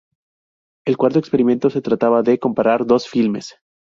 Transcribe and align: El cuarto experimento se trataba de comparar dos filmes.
El 0.83 0.97
cuarto 0.97 1.19
experimento 1.19 1.69
se 1.69 1.79
trataba 1.79 2.23
de 2.23 2.39
comparar 2.39 2.87
dos 2.87 3.07
filmes. 3.07 3.53